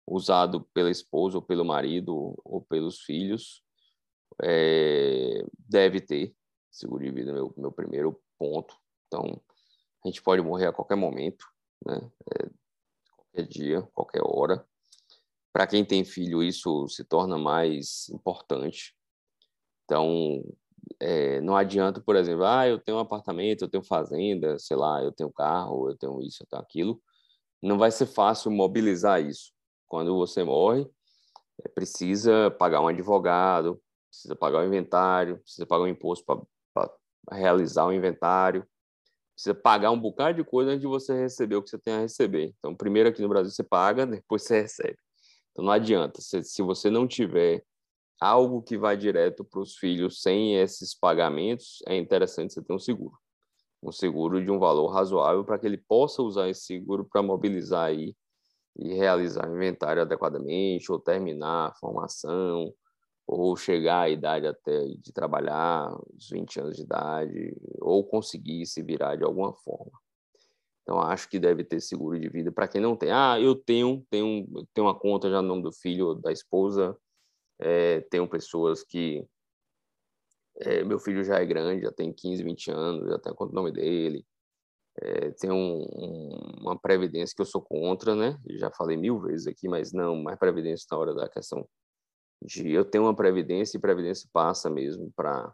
usado 0.08 0.68
pela 0.74 0.90
esposa 0.90 1.38
ou 1.38 1.44
pelo 1.44 1.64
marido 1.64 2.34
ou 2.44 2.66
pelos 2.68 3.02
filhos, 3.02 3.62
é, 4.42 5.46
deve 5.70 6.02
ter 6.02 6.34
seguro 6.72 7.04
de 7.04 7.12
vida, 7.12 7.32
meu, 7.32 7.54
meu 7.56 7.72
primeiro 7.72 8.20
ponto. 8.40 8.76
Então, 9.06 9.40
a 10.04 10.08
gente 10.08 10.22
pode 10.22 10.42
morrer 10.42 10.68
a 10.68 10.74
qualquer 10.74 10.96
momento, 10.96 11.46
né? 11.86 12.12
É, 12.34 12.50
qualquer 13.16 13.48
dia, 13.48 13.82
qualquer 13.94 14.22
hora. 14.24 14.66
Para 15.54 15.68
quem 15.68 15.84
tem 15.84 16.04
filho, 16.04 16.42
isso 16.42 16.88
se 16.88 17.04
torna 17.04 17.38
mais 17.38 18.10
importante. 18.10 18.96
Então, 19.84 20.44
é, 21.00 21.42
não 21.42 21.56
adianta, 21.56 22.02
por 22.02 22.16
exemplo, 22.16 22.46
ah, 22.46 22.68
eu 22.68 22.80
tenho 22.80 22.98
um 22.98 23.02
apartamento, 23.02 23.64
eu 23.64 23.70
tenho 23.70 23.84
fazenda, 23.84 24.58
sei 24.60 24.78
lá, 24.78 25.04
eu 25.04 25.12
tenho 25.12 25.32
carro, 25.32 25.90
eu 25.90 25.98
tenho 25.98 26.22
isso, 26.22 26.44
eu 26.44 26.48
tenho 26.48 26.62
aquilo. 26.62 27.02
Não 27.62 27.78
vai 27.78 27.92
ser 27.92 28.06
fácil 28.06 28.50
mobilizar 28.52 29.22
isso. 29.22 29.52
Quando 29.88 30.16
você 30.16 30.44
morre, 30.44 30.88
é, 31.64 31.68
precisa 31.70 32.50
pagar 32.52 32.82
um 32.82 32.88
advogado, 32.88 33.82
precisa 34.10 34.36
pagar 34.36 34.60
o 34.60 34.66
inventário, 34.66 35.40
precisa 35.40 35.66
pagar 35.66 35.84
o 35.84 35.88
imposto 35.88 36.26
para 36.74 36.92
realizar 37.32 37.86
o 37.86 37.94
inventário, 37.94 38.66
precisa 39.42 39.56
pagar 39.56 39.90
um 39.90 40.00
bocado 40.00 40.38
de 40.38 40.44
coisa 40.44 40.72
antes 40.72 40.82
de 40.82 40.88
você 40.88 41.20
receber 41.20 41.56
o 41.56 41.64
que 41.64 41.70
você 41.72 41.80
tem 41.80 41.94
a 41.96 42.00
receber. 42.02 42.54
Então, 42.60 42.76
primeiro 42.76 43.10
aqui 43.10 43.22
no 43.22 43.28
Brasil 43.30 43.52
você 43.52 43.64
paga, 43.64 44.06
depois 44.06 44.44
você 44.44 44.62
recebe. 44.62 44.98
Então, 45.52 45.66
não 45.66 45.72
adianta. 45.72 46.22
Se, 46.22 46.44
se 46.44 46.62
você 46.62 46.90
não 46.92 47.08
tiver 47.08 47.64
algo 48.20 48.62
que 48.62 48.78
vai 48.78 48.96
direto 48.96 49.44
para 49.44 49.60
os 49.60 49.76
filhos 49.76 50.22
sem 50.22 50.56
esses 50.58 50.94
pagamentos, 50.94 51.80
é 51.88 51.98
interessante 51.98 52.54
você 52.54 52.62
ter 52.62 52.74
um 52.74 52.80
seguro. 52.80 53.18
Um 53.82 53.92
seguro 53.92 54.44
de 54.44 54.52
um 54.52 54.60
valor 54.60 54.90
razoável 54.90 55.44
para 55.44 55.58
que 55.58 55.66
ele 55.66 55.78
possa 55.78 56.22
usar 56.22 56.48
esse 56.48 56.62
seguro 56.62 57.04
para 57.04 57.24
mobilizar 57.24 57.86
aí 57.86 58.16
e 58.78 58.94
realizar 58.94 59.50
o 59.50 59.56
inventário 59.56 60.04
adequadamente, 60.04 60.92
ou 60.92 61.00
terminar 61.00 61.70
a 61.70 61.74
formação, 61.74 62.72
ou 63.32 63.56
chegar 63.56 64.02
à 64.02 64.10
idade 64.10 64.46
até 64.46 64.88
de 64.88 65.14
trabalhar, 65.14 65.90
os 66.14 66.30
20 66.30 66.60
anos 66.60 66.76
de 66.76 66.84
idade, 66.84 67.56
ou 67.80 68.04
conseguir 68.04 68.66
se 68.66 68.84
virar 68.84 69.16
de 69.16 69.24
alguma 69.24 69.54
forma. 69.54 69.98
Então, 70.84 71.00
acho 71.00 71.30
que 71.30 71.40
deve 71.40 71.64
ter 71.64 71.80
seguro 71.80 72.20
de 72.20 72.28
vida 72.28 72.52
para 72.52 72.68
quem 72.68 72.82
não 72.82 72.94
tem. 72.94 73.10
Ah, 73.10 73.40
eu 73.40 73.56
tenho, 73.56 74.06
tenho, 74.10 74.46
tenho 74.74 74.88
uma 74.88 75.00
conta 75.00 75.30
já 75.30 75.42
no 75.42 75.48
nome 75.48 75.64
do 75.64 75.72
filho, 75.72 76.16
da 76.16 76.30
esposa, 76.30 76.98
é, 77.58 78.02
tenho 78.02 78.28
pessoas 78.28 78.84
que. 78.84 79.26
É, 80.60 80.84
meu 80.84 81.00
filho 81.00 81.24
já 81.24 81.40
é 81.40 81.46
grande, 81.46 81.84
já 81.84 81.92
tem 81.92 82.12
15, 82.12 82.44
20 82.44 82.70
anos, 82.72 83.10
já 83.10 83.18
tem 83.18 83.34
conta 83.34 83.54
o 83.54 83.56
nome 83.56 83.72
dele. 83.72 84.26
É, 85.02 85.32
tem 85.32 85.50
um, 85.50 85.84
um, 85.84 86.40
uma 86.60 86.78
previdência 86.78 87.34
que 87.34 87.42
eu 87.42 87.46
sou 87.46 87.62
contra, 87.62 88.14
né? 88.14 88.38
Já 88.50 88.70
falei 88.72 88.98
mil 88.98 89.22
vezes 89.22 89.48
aqui, 89.48 89.70
mas 89.70 89.94
não, 89.94 90.18
mais 90.22 90.38
previdência 90.38 90.86
na 90.92 90.98
hora 90.98 91.14
da 91.16 91.30
questão 91.30 91.66
de 92.42 92.72
eu 92.72 92.84
tenho 92.84 93.04
uma 93.04 93.16
previdência 93.16 93.78
e 93.78 93.82
previdência 93.82 94.28
passa 94.34 94.70
mesmo 94.70 95.12
para 95.16 95.54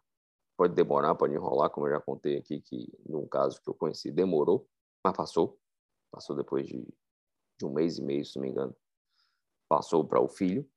pode 0.56 0.74
demorar, 0.74 1.13
pode 1.13 1.36
enrolar, 1.36 1.70
como 1.70 1.88
eu 1.88 1.91
já 1.91 2.01
contei 2.01 2.38
aqui 2.38 2.60
que 2.62 2.91
num 3.08 3.27
caso 3.27 3.62
que 3.62 3.70
eu 3.70 3.75
conheci 3.75 4.12
demorou, 4.12 4.67
mas 5.03 5.15
passou, 5.15 5.60
passou 6.12 6.36
depois 6.36 6.65
de, 6.65 6.84
de 7.60 7.65
um 7.65 7.72
mês 7.72 8.00
e 8.00 8.01
meio, 8.01 8.25
se 8.25 8.38
não 8.38 8.41
me 8.41 8.50
engano, 8.50 8.75
passou 9.70 10.03
para 10.03 10.20
o 10.20 10.27
filho. 10.27 10.67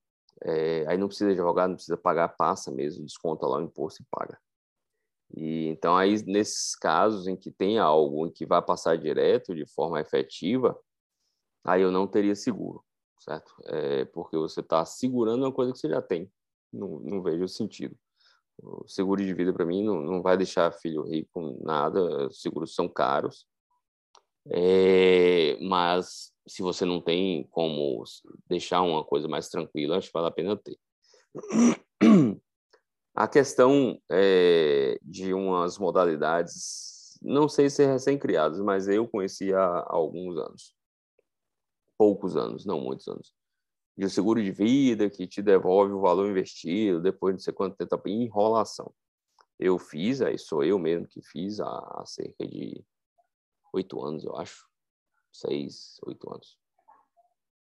É, 0.42 0.86
aí 0.86 0.98
não 0.98 1.06
precisa 1.06 1.30
de 1.30 1.38
advogado, 1.38 1.70
não 1.70 1.76
precisa 1.76 1.96
pagar, 1.96 2.28
passa 2.28 2.70
mesmo, 2.70 3.06
desconta 3.06 3.46
lá 3.46 3.58
o 3.58 3.62
imposto 3.62 4.02
e 4.02 4.06
paga. 4.10 4.38
E 5.34 5.68
então 5.68 5.96
aí 5.96 6.22
nesses 6.26 6.74
casos 6.74 7.26
em 7.26 7.36
que 7.36 7.50
tem 7.50 7.78
algo 7.78 8.26
em 8.26 8.30
que 8.30 8.44
vai 8.44 8.60
passar 8.60 8.98
direto 8.98 9.54
de 9.54 9.64
forma 9.66 9.98
efetiva, 9.98 10.78
aí 11.64 11.80
eu 11.80 11.90
não 11.90 12.06
teria 12.06 12.34
seguro 12.34 12.84
certo? 13.20 13.54
É 13.66 14.04
porque 14.06 14.36
você 14.36 14.60
está 14.60 14.84
segurando 14.84 15.44
uma 15.44 15.52
coisa 15.52 15.72
que 15.72 15.78
você 15.78 15.88
já 15.88 16.02
tem. 16.02 16.30
Não, 16.72 16.98
não 17.00 17.22
vejo 17.22 17.46
sentido. 17.46 17.96
O 18.62 18.86
seguro 18.88 19.24
de 19.24 19.32
vida, 19.32 19.52
para 19.52 19.64
mim, 19.64 19.84
não, 19.84 20.00
não 20.02 20.22
vai 20.22 20.36
deixar 20.36 20.72
filho 20.72 21.02
rico 21.02 21.58
nada. 21.62 22.26
Os 22.26 22.40
seguros 22.40 22.74
são 22.74 22.88
caros. 22.88 23.46
É, 24.50 25.58
mas 25.60 26.32
se 26.46 26.62
você 26.62 26.84
não 26.84 27.00
tem 27.00 27.46
como 27.50 28.02
deixar 28.48 28.82
uma 28.82 29.04
coisa 29.04 29.28
mais 29.28 29.48
tranquila, 29.48 29.98
acho 29.98 30.08
que 30.08 30.12
vale 30.12 30.28
a 30.28 30.32
pena 30.32 30.56
ter. 30.56 30.78
A 33.14 33.28
questão 33.28 34.00
é, 34.10 34.98
de 35.02 35.34
umas 35.34 35.78
modalidades, 35.78 37.18
não 37.20 37.48
sei 37.48 37.68
se 37.68 37.82
é 37.82 37.86
recém-criadas, 37.86 38.60
mas 38.60 38.88
eu 38.88 39.06
conheci 39.06 39.52
há, 39.52 39.62
há 39.62 39.94
alguns 39.94 40.38
anos 40.38 40.79
poucos 42.00 42.35
anos, 42.35 42.64
não 42.64 42.80
muitos 42.80 43.07
anos, 43.09 43.35
de 43.95 44.09
seguro 44.09 44.42
de 44.42 44.50
vida 44.50 45.11
que 45.11 45.26
te 45.26 45.42
devolve 45.42 45.92
o 45.92 46.00
valor 46.00 46.30
investido 46.30 46.99
depois 46.99 47.35
de 47.35 47.40
não 47.40 47.45
sei 47.45 47.52
quanto 47.52 47.76
tempo, 47.76 48.09
enrolação. 48.09 48.90
Eu 49.59 49.78
fiz, 49.78 50.23
aí 50.23 50.38
sou 50.38 50.64
eu 50.64 50.78
mesmo 50.78 51.07
que 51.07 51.21
fiz 51.21 51.61
há 51.61 52.02
cerca 52.07 52.49
de 52.49 52.83
oito 53.75 54.02
anos, 54.02 54.25
eu 54.25 54.35
acho, 54.35 54.66
seis, 55.30 56.00
oito 56.07 56.33
anos. 56.33 56.59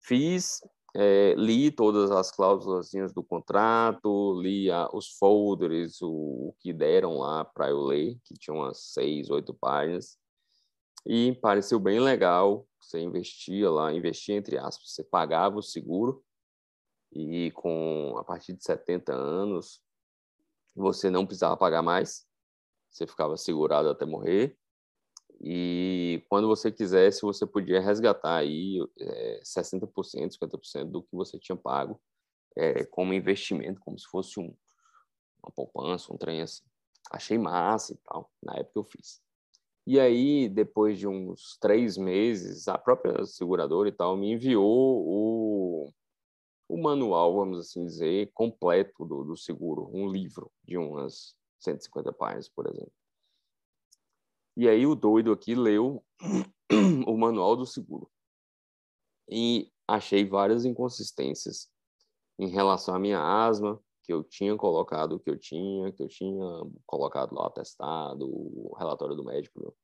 Fiz, 0.02 0.60
é, 0.94 1.34
li 1.38 1.72
todas 1.72 2.12
as 2.12 2.30
cláusulas 2.30 2.92
do 3.14 3.24
contrato, 3.24 4.42
li 4.42 4.70
a, 4.70 4.90
os 4.92 5.08
folders, 5.18 6.02
o, 6.02 6.50
o, 6.50 6.56
que 6.60 6.74
deram 6.74 7.20
lá 7.20 7.46
para 7.46 7.70
eu 7.70 7.80
ler, 7.80 8.20
que 8.26 8.34
tinha 8.34 8.54
umas 8.54 8.92
seis, 8.92 9.30
oito 9.30 9.54
páginas, 9.54 10.20
e 11.06 11.36
pareceu 11.36 11.80
bem 11.80 12.00
legal. 12.00 12.68
Você 12.80 13.00
investia 13.00 13.70
lá, 13.70 13.94
investia 13.94 14.36
entre 14.36 14.58
aspas, 14.58 14.92
você 14.92 15.04
pagava 15.04 15.58
o 15.58 15.64
seguro 15.64 16.24
e 17.12 17.52
com 17.52 18.16
a 18.18 18.24
partir 18.24 18.54
de 18.54 18.64
70 18.64 19.14
anos 19.14 19.82
você 20.76 21.10
não 21.10 21.26
precisava 21.26 21.58
pagar 21.58 21.82
mais, 21.82 22.26
você 22.90 23.08
ficava 23.08 23.36
segurado 23.36 23.90
até 23.90 24.06
morrer. 24.06 24.58
E 25.42 26.24
quando 26.30 26.48
você 26.48 26.72
quisesse, 26.72 27.22
você 27.22 27.46
podia 27.46 27.80
resgatar 27.80 28.38
aí 28.38 28.80
é, 29.00 29.42
60%, 29.44 29.90
50% 30.32 30.86
do 30.86 31.04
que 31.04 31.16
você 31.16 31.38
tinha 31.40 31.56
pago 31.56 32.02
é, 32.56 32.84
como 32.86 33.14
investimento, 33.14 33.80
como 33.82 33.98
se 34.00 34.08
fosse 34.08 34.40
um, 34.40 34.56
uma 35.44 35.52
poupança, 35.56 36.12
um 36.12 36.18
trem 36.18 36.42
assim. 36.42 36.64
Achei 37.12 37.38
massa 37.38 37.94
e 37.94 37.98
tal, 37.98 38.32
na 38.44 38.56
época 38.56 38.80
eu 38.80 38.84
fiz. 38.84 39.22
E 39.90 40.02
aí, 40.02 40.50
depois 40.50 41.00
de 41.00 41.08
uns 41.08 41.58
três 41.62 41.96
meses, 41.96 42.68
a 42.68 42.78
própria 42.78 43.26
seguradora 43.26 43.88
e 43.88 43.92
tal 43.94 44.18
me 44.18 44.34
enviou 44.34 44.66
o, 45.08 45.94
o 46.68 46.78
manual, 46.78 47.34
vamos 47.34 47.58
assim 47.58 47.86
dizer, 47.86 48.30
completo 48.34 49.06
do, 49.06 49.24
do 49.24 49.38
seguro, 49.38 49.90
um 49.94 50.10
livro 50.10 50.52
de 50.62 50.78
umas 50.78 51.34
150 51.60 52.12
páginas, 52.12 52.50
por 52.50 52.68
exemplo. 52.68 52.92
E 54.58 54.68
aí 54.68 54.86
o 54.86 54.94
doido 54.94 55.32
aqui 55.32 55.56
leu 55.56 56.04
o 57.08 57.18
manual 57.18 57.56
do 57.56 57.66
seguro 57.66 58.12
e 59.30 59.72
achei 59.88 60.26
várias 60.26 60.66
inconsistências 60.66 61.70
em 62.38 62.50
relação 62.50 62.94
à 62.94 63.00
minha 63.00 63.22
asma, 63.22 63.82
que 64.08 64.14
eu 64.14 64.24
tinha 64.24 64.56
colocado 64.56 65.14
o 65.14 65.20
que 65.20 65.30
eu 65.30 65.38
tinha, 65.38 65.92
que 65.92 66.02
eu 66.02 66.08
tinha 66.08 66.46
colocado 66.86 67.36
lá 67.36 67.48
atestado, 67.48 68.26
o 68.26 68.74
relatório 68.80 69.16
do 69.16 69.26
médico 69.26 69.76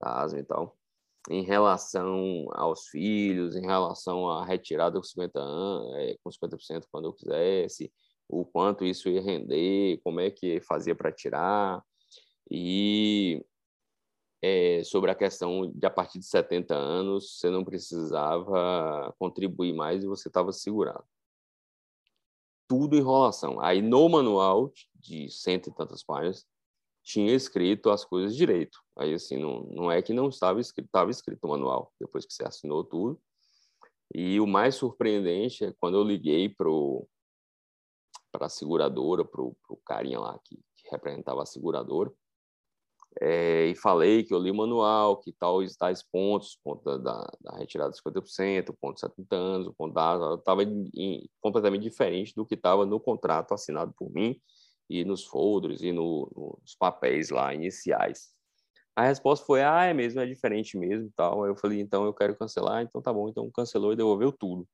da 0.00 0.20
asma 0.20 0.40
e 0.40 0.44
tal, 0.44 0.76
em 1.30 1.44
relação 1.44 2.48
aos 2.54 2.88
filhos, 2.88 3.54
em 3.54 3.62
relação 3.62 4.28
à 4.28 4.44
retirada 4.44 4.98
com 4.98 5.04
50 5.04 5.38
anos, 5.38 5.94
é, 5.94 6.16
com 6.24 6.30
50% 6.30 6.86
quando 6.90 7.04
eu 7.06 7.12
quisesse, 7.12 7.92
o 8.28 8.44
quanto 8.44 8.84
isso 8.84 9.08
ia 9.08 9.22
render, 9.22 10.00
como 10.02 10.20
é 10.20 10.30
que 10.30 10.60
fazia 10.60 10.94
para 10.94 11.12
tirar, 11.12 11.80
e 12.50 13.44
é, 14.42 14.82
sobre 14.84 15.10
a 15.10 15.14
questão 15.14 15.70
de 15.72 15.86
a 15.86 15.90
partir 15.90 16.18
de 16.18 16.26
70 16.26 16.74
anos 16.74 17.38
você 17.38 17.48
não 17.50 17.64
precisava 17.64 19.14
contribuir 19.18 19.72
mais 19.72 20.02
e 20.02 20.08
você 20.08 20.28
estava 20.28 20.52
segurado 20.52 21.04
tudo 22.68 22.96
enrolação. 22.96 23.60
Aí 23.60 23.82
no 23.82 24.08
manual 24.08 24.72
de 24.94 25.28
cento 25.30 25.70
e 25.70 25.74
tantas 25.74 26.02
páginas 26.02 26.46
tinha 27.02 27.34
escrito 27.34 27.90
as 27.90 28.04
coisas 28.04 28.36
direito. 28.36 28.78
Aí 28.96 29.14
assim 29.14 29.38
não, 29.38 29.62
não 29.70 29.90
é 29.90 30.02
que 30.02 30.12
não 30.12 30.28
estava 30.28 30.60
escrito, 30.60 30.86
estava 30.86 31.10
escrito 31.10 31.40
no 31.42 31.50
manual 31.50 31.92
depois 31.98 32.26
que 32.26 32.32
você 32.32 32.44
assinou 32.44 32.84
tudo. 32.84 33.20
E 34.14 34.38
o 34.40 34.46
mais 34.46 34.74
surpreendente 34.74 35.64
é 35.64 35.74
quando 35.80 35.96
eu 35.96 36.04
liguei 36.04 36.48
pro 36.48 37.08
para 38.30 38.46
a 38.46 38.50
seguradora, 38.50 39.24
pro, 39.24 39.56
pro 39.66 39.76
carinha 39.78 40.20
lá 40.20 40.38
que, 40.44 40.56
que 40.76 40.90
representava 40.90 41.42
a 41.42 41.46
seguradora, 41.46 42.12
é, 43.20 43.66
e 43.66 43.74
falei 43.74 44.22
que 44.22 44.32
eu 44.32 44.38
li 44.38 44.50
o 44.50 44.54
manual, 44.54 45.16
que 45.16 45.32
tal 45.32 45.60
tais 45.78 46.02
pontos, 46.02 46.58
ponto 46.62 46.84
da, 46.84 46.96
da, 46.98 47.32
da 47.40 47.56
retirada 47.56 47.90
de 47.90 48.00
50%, 48.00 48.68
o 48.68 48.74
ponto 48.74 48.94
de 48.94 49.00
70 49.00 49.36
anos, 49.36 49.66
o 49.66 49.74
ponto 49.74 49.94
da 49.94 50.36
estava 50.38 50.62
completamente 51.40 51.82
diferente 51.82 52.34
do 52.34 52.46
que 52.46 52.54
estava 52.54 52.86
no 52.86 53.00
contrato 53.00 53.54
assinado 53.54 53.92
por 53.96 54.10
mim 54.12 54.40
e 54.88 55.04
nos 55.04 55.24
folders 55.24 55.82
e 55.82 55.92
no, 55.92 56.58
nos 56.62 56.74
papéis 56.76 57.30
lá 57.30 57.52
iniciais. 57.52 58.30
A 58.94 59.02
resposta 59.02 59.46
foi, 59.46 59.62
ah, 59.62 59.84
é 59.84 59.94
mesmo, 59.94 60.20
é 60.20 60.26
diferente 60.26 60.76
mesmo 60.76 61.10
tal. 61.14 61.44
Aí 61.44 61.50
eu 61.50 61.56
falei, 61.56 61.80
então 61.80 62.04
eu 62.04 62.12
quero 62.12 62.36
cancelar, 62.36 62.82
então 62.82 63.00
tá 63.00 63.12
bom, 63.12 63.28
então 63.28 63.50
cancelou 63.50 63.92
e 63.92 63.96
devolveu 63.96 64.32
tudo. 64.32 64.66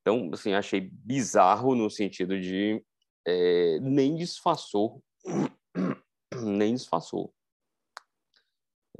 Então, 0.00 0.30
assim, 0.34 0.52
achei 0.52 0.80
bizarro 0.92 1.74
no 1.74 1.88
sentido 1.88 2.38
de 2.38 2.84
é, 3.26 3.78
nem 3.80 4.14
disfarçou, 4.14 5.02
nem 6.44 6.74
disfarçou. 6.74 7.32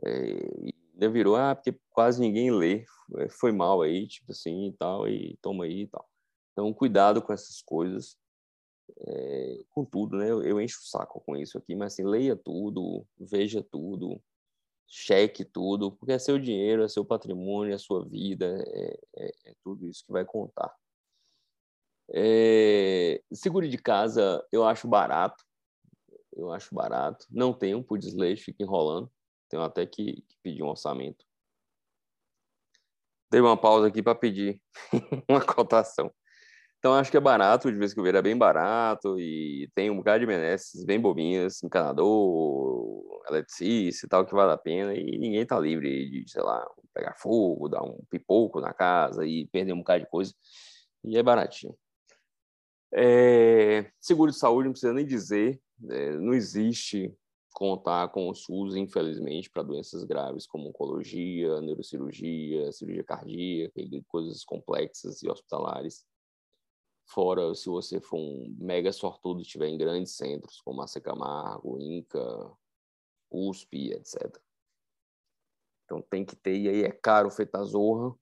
É, 0.05 0.75
ainda 0.95 1.11
virou, 1.11 1.37
ah, 1.37 1.55
porque 1.55 1.79
quase 1.91 2.21
ninguém 2.21 2.51
lê, 2.51 2.85
é, 3.19 3.29
foi 3.29 3.53
mal 3.53 3.83
aí, 3.83 4.07
tipo 4.07 4.33
assim, 4.33 4.69
e 4.69 4.73
tal, 4.73 5.09
e 5.09 5.37
toma 5.43 5.65
aí 5.65 5.83
e 5.83 5.87
tal. 5.89 6.09
Então, 6.53 6.73
cuidado 6.73 7.23
com 7.23 7.33
essas 7.33 7.61
coisas, 7.63 8.17
é, 9.07 9.65
com 9.71 9.85
tudo, 9.85 10.17
né? 10.17 10.31
Eu, 10.31 10.43
eu, 10.43 10.61
encho 10.61 10.79
o 10.81 10.87
saco 10.87 11.21
com 11.21 11.37
isso 11.37 11.59
aqui, 11.59 11.75
mas 11.75 11.93
assim, 11.95 12.05
leia 12.05 12.37
tudo, 12.37 13.07
veja 13.19 13.63
tudo, 13.63 14.21
cheque 14.87 15.45
tudo, 15.45 15.93
porque 15.93 16.13
é 16.13 16.19
seu 16.19 16.39
dinheiro, 16.39 16.85
é 16.85 16.89
seu 16.89 17.05
patrimônio, 17.05 17.75
é 17.75 17.79
sua 17.79 18.05
vida, 18.05 18.47
é, 18.67 18.99
é, 19.17 19.51
é 19.51 19.55
tudo 19.63 19.87
isso 19.89 20.05
que 20.07 20.13
vai 20.13 20.25
contar. 20.25 20.75
É, 22.11 23.23
seguro 23.33 23.69
de 23.69 23.79
casa 23.79 24.47
eu 24.53 24.65
acho 24.65 24.87
barato, 24.87 25.43
eu 26.37 26.53
acho 26.53 26.75
barato. 26.75 27.27
Não 27.31 27.53
tenho 27.53 27.83
por 27.83 27.99
desleixo, 27.99 28.45
fica 28.45 28.63
enrolando. 28.63 29.11
Tenho 29.49 29.63
até 29.63 29.87
que, 29.87 30.23
que 30.23 30.37
pedir 30.43 30.63
um 30.63 30.69
orçamento. 30.69 31.25
Dei 33.31 33.41
uma 33.41 33.57
pausa 33.57 33.89
aqui 33.89 34.03
para 34.03 34.15
pedir 34.15 34.61
uma 35.29 35.41
cotação. 35.41 36.13
Então 36.79 36.93
acho 36.93 37.11
que 37.11 37.17
é 37.17 37.21
barato, 37.21 37.73
de 37.73 37.79
vez 37.79 37.95
que 37.95 38.01
eu 38.01 38.05
ver 38.05 38.15
é 38.15 38.21
bem 38.21 38.37
barato 38.37 39.19
e 39.19 39.71
tem 39.75 39.91
um 39.91 39.97
bocado 39.97 40.21
de 40.21 40.27
benesses 40.27 40.85
bem 40.85 41.01
bobinhas, 41.01 41.63
encanador, 41.63 43.23
eletricista 43.27 44.05
e 44.05 44.09
tal, 44.09 44.27
que 44.27 44.35
vale 44.35 44.53
a 44.53 44.59
pena 44.59 44.95
e 44.95 45.19
ninguém 45.19 45.47
tá 45.47 45.59
livre 45.59 46.11
de, 46.11 46.31
sei 46.31 46.43
lá, 46.43 46.63
pegar 46.93 47.15
fogo, 47.15 47.71
dar 47.71 47.83
um 47.83 47.99
pipoco 48.11 48.61
na 48.61 48.75
casa 48.75 49.27
e 49.27 49.47
perder 49.47 49.73
um 49.73 49.79
bocado 49.79 50.05
de 50.05 50.11
coisa. 50.11 50.35
E 51.03 51.17
é 51.17 51.23
baratinho. 51.23 51.75
É, 52.93 53.91
seguro 54.01 54.31
de 54.31 54.39
saúde, 54.39 54.67
não 54.67 54.73
precisa 54.73 54.93
nem 54.93 55.07
dizer, 55.07 55.59
é, 55.91 56.13
não 56.19 56.35
existe 56.35 57.13
contar 57.55 58.09
com 58.09 58.29
o 58.29 58.35
SUS, 58.35 58.75
infelizmente, 58.75 59.49
para 59.49 59.63
doenças 59.63 60.03
graves 60.03 60.45
como 60.45 60.69
oncologia, 60.69 61.61
neurocirurgia, 61.61 62.73
cirurgia 62.73 63.05
cardíaca 63.05 63.81
e 63.81 64.03
coisas 64.09 64.45
complexas 64.45 65.23
e 65.23 65.31
hospitalares. 65.31 66.05
Fora 67.07 67.55
se 67.55 67.69
você 67.69 68.01
for 68.01 68.19
um 68.19 68.57
mega 68.59 68.93
sortudo 68.93 69.39
e 69.39 69.43
estiver 69.43 69.69
em 69.69 69.79
grandes 69.79 70.17
centros 70.17 70.61
como 70.63 70.83
a 70.83 70.87
Camargo, 71.01 71.79
Inca, 71.81 72.53
USP, 73.31 73.93
etc. 73.93 74.37
Então 75.85 76.03
tem 76.03 76.25
que 76.25 76.35
ter, 76.35 76.57
e 76.57 76.69
aí 76.69 76.83
é 76.83 76.91
caro 76.91 77.31
feita 77.31 77.59
a 77.59 77.65
zorra, 77.65 78.17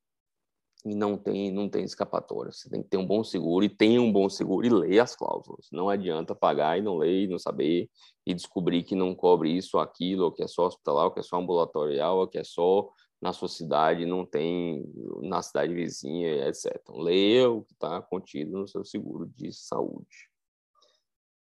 e 0.84 0.94
não 0.94 1.16
tem, 1.16 1.50
não 1.52 1.68
tem 1.68 1.84
escapatória. 1.84 2.50
Você 2.50 2.68
tem 2.68 2.82
que 2.82 2.88
ter 2.88 2.96
um 2.96 3.06
bom 3.06 3.22
seguro, 3.22 3.64
e 3.64 3.68
tenha 3.68 4.02
um 4.02 4.12
bom 4.12 4.28
seguro, 4.28 4.66
e 4.66 4.70
leia 4.70 5.04
as 5.04 5.14
cláusulas. 5.14 5.68
Não 5.70 5.88
adianta 5.88 6.34
pagar 6.34 6.78
e 6.78 6.82
não 6.82 6.96
ler, 6.96 7.24
e 7.24 7.28
não 7.28 7.38
saber, 7.38 7.88
e 8.26 8.34
descobrir 8.34 8.82
que 8.82 8.94
não 8.94 9.14
cobre 9.14 9.56
isso 9.56 9.76
ou 9.76 9.82
aquilo, 9.82 10.24
ou 10.24 10.32
que 10.32 10.42
é 10.42 10.48
só 10.48 10.66
hospitalar, 10.66 11.04
ou 11.04 11.10
que 11.12 11.20
é 11.20 11.22
só 11.22 11.36
ambulatorial, 11.36 12.18
ou 12.18 12.28
que 12.28 12.38
é 12.38 12.44
só 12.44 12.90
na 13.20 13.32
sua 13.32 13.48
cidade, 13.48 14.04
não 14.04 14.26
tem 14.26 14.84
na 15.22 15.40
cidade 15.40 15.72
vizinha, 15.72 16.48
etc. 16.48 16.76
Então, 16.82 16.98
leia 16.98 17.48
o 17.48 17.62
que 17.62 17.72
está 17.72 18.02
contido 18.02 18.58
no 18.58 18.66
seu 18.66 18.84
seguro 18.84 19.26
de 19.36 19.52
saúde. 19.52 20.28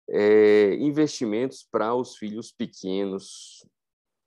É, 0.10 0.74
investimentos 0.78 1.64
para 1.72 1.94
os 1.94 2.18
filhos 2.18 2.52
pequenos. 2.52 3.64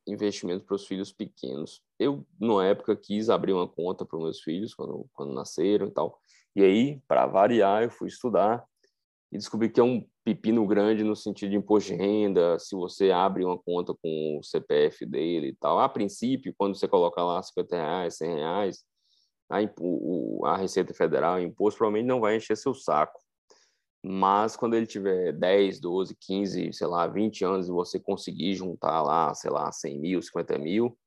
Investimentos 0.07 0.65
para 0.65 0.77
os 0.77 0.87
filhos 0.87 1.13
pequenos. 1.13 1.83
Eu, 2.03 2.27
na 2.41 2.67
época, 2.67 2.97
quis 2.97 3.31
abrir 3.31 3.53
uma 3.53 3.69
conta 3.69 4.05
para 4.05 4.19
meus 4.19 4.41
filhos, 4.41 4.75
quando, 4.75 5.07
quando 5.13 5.33
nasceram 5.33 5.87
e 5.87 5.91
tal. 5.91 6.19
E 6.55 6.63
aí, 6.63 7.01
para 7.09 7.27
variar, 7.27 7.83
eu 7.83 7.91
fui 7.91 8.09
estudar 8.09 8.65
e 9.31 9.39
descobri 9.39 9.71
que 9.71 9.81
é 9.81 9.83
um 9.83 10.07
pepino 10.25 10.67
grande 10.67 11.03
no 11.03 11.17
sentido 11.17 11.51
de 11.51 11.57
imposto 11.57 11.91
de 11.91 11.97
renda, 11.97 12.59
se 12.59 12.77
você 12.77 13.11
abre 13.11 13.45
uma 13.45 13.59
conta 13.59 13.95
com 13.95 14.39
o 14.39 14.43
CPF 14.43 15.07
dele 15.07 15.49
e 15.49 15.55
tal. 15.55 15.79
A 15.81 15.89
princípio, 15.89 16.55
quando 16.57 16.77
você 16.77 16.87
coloca 16.87 17.23
lá 17.23 17.43
50 17.43 17.77
reais, 17.77 18.17
100 18.19 18.35
reais, 18.35 18.85
a, 19.51 19.59
o, 19.81 20.45
a 20.45 20.57
Receita 20.57 20.95
Federal, 20.95 21.37
o 21.37 21.41
imposto, 21.41 21.79
provavelmente 21.79 22.07
não 22.07 22.21
vai 22.21 22.37
encher 22.37 22.57
seu 22.57 22.75
saco. 22.75 23.21
Mas 24.05 24.57
quando 24.57 24.75
ele 24.75 24.87
tiver 24.87 25.33
10, 25.33 25.81
12, 25.81 26.17
15, 26.21 26.73
sei 26.73 26.87
lá, 26.87 27.07
20 27.07 27.45
anos 27.45 27.69
e 27.69 27.71
você 27.71 28.01
conseguir 28.01 28.55
juntar 28.55 29.01
lá, 29.03 29.33
sei 29.35 29.51
lá, 29.51 29.71
100 29.71 29.99
mil, 29.99 30.21
50 30.21 30.59
mil, 30.59 30.99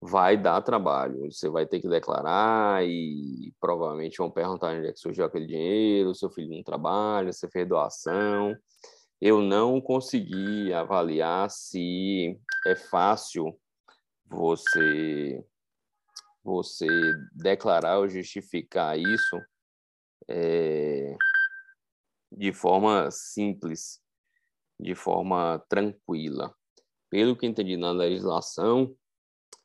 vai 0.00 0.36
dar 0.36 0.62
trabalho. 0.62 1.30
Você 1.30 1.48
vai 1.48 1.66
ter 1.66 1.80
que 1.80 1.88
declarar 1.88 2.84
e 2.86 3.52
provavelmente 3.60 4.18
vão 4.18 4.30
perguntar 4.30 4.74
onde 4.76 4.88
é 4.88 4.92
que 4.92 4.98
surgiu 4.98 5.24
aquele 5.24 5.46
dinheiro, 5.46 6.14
seu 6.14 6.30
filho 6.30 6.54
não 6.54 6.62
trabalha, 6.62 7.32
você 7.32 7.48
fez 7.48 7.68
doação. 7.68 8.56
Eu 9.20 9.40
não 9.40 9.80
consegui 9.80 10.72
avaliar 10.72 11.50
se 11.50 12.38
é 12.66 12.76
fácil 12.76 13.58
você 14.26 15.44
você 16.44 16.86
declarar 17.32 17.98
ou 17.98 18.08
justificar 18.08 18.96
isso 18.96 19.42
é, 20.28 21.16
de 22.30 22.52
forma 22.52 23.10
simples, 23.10 24.00
de 24.78 24.94
forma 24.94 25.58
tranquila. 25.68 26.54
Pelo 27.10 27.36
que 27.36 27.46
entendi 27.46 27.76
na 27.76 27.90
legislação, 27.90 28.96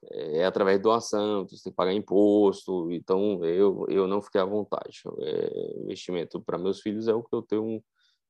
é, 0.09 0.45
através 0.45 0.77
de 0.77 0.83
doação, 0.83 1.47
você 1.47 1.63
tem 1.63 1.71
que 1.71 1.75
pagar 1.75 1.93
imposto, 1.93 2.91
então 2.91 3.43
eu, 3.45 3.85
eu 3.87 4.07
não 4.07 4.21
fiquei 4.21 4.41
à 4.41 4.45
vontade. 4.45 5.01
É, 5.19 5.79
investimento 5.81 6.41
para 6.41 6.57
meus 6.57 6.81
filhos 6.81 7.07
é 7.07 7.13
o 7.13 7.23
que 7.23 7.35
eu 7.35 7.41
tenho 7.41 7.83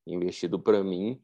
investido 0.06 0.60
para 0.60 0.84
mim, 0.84 1.22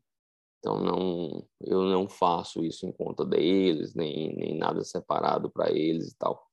então 0.59 0.79
não 0.79 1.45
eu 1.61 1.83
não 1.83 2.07
faço 2.07 2.63
isso 2.63 2.85
em 2.85 2.91
conta 2.91 3.25
deles, 3.25 3.93
nem, 3.93 4.35
nem 4.35 4.57
nada 4.57 4.83
separado 4.83 5.49
para 5.49 5.71
eles 5.71 6.11
e 6.11 6.17
tal. 6.17 6.47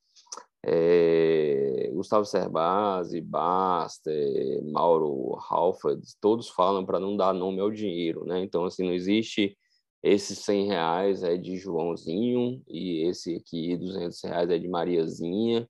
É, 0.66 1.90
Gustavo 1.92 2.24
Cerbasi, 2.24 3.20
Baster, 3.20 4.64
Mauro 4.64 5.38
Halford, 5.48 6.02
todos 6.20 6.48
falam 6.48 6.86
para 6.86 6.98
não 6.98 7.16
dar 7.16 7.34
nome 7.34 7.60
ao 7.60 7.70
dinheiro, 7.70 8.24
né? 8.24 8.42
Então, 8.42 8.64
assim, 8.64 8.82
não 8.82 8.92
existe 8.92 9.56
esses 10.04 10.40
100 10.40 10.66
reais 10.66 11.22
é 11.22 11.34
de 11.34 11.56
Joãozinho 11.56 12.62
e 12.68 13.08
esse 13.08 13.36
aqui, 13.36 13.74
200 13.74 14.22
reais, 14.22 14.50
é 14.50 14.58
de 14.58 14.68
Mariazinha 14.68 15.66